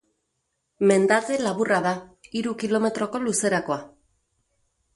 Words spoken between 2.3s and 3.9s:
hiru kilometroko luzerakoa.